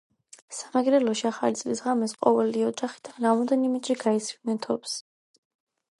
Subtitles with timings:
[0.59, 5.01] სამეგრელოში, ახალი წლის ღამეს ყოველი ოჯახიდან რამოდენიმეჯერ გაისროდნენ თოფს